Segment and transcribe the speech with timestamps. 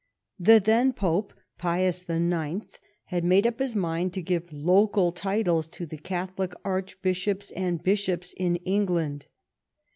[0.39, 2.65] The then Pope, Pius IX.,
[3.03, 8.33] had made up his mind to give local titles to the Catholic Archbishops and Bishops
[8.35, 9.27] in England.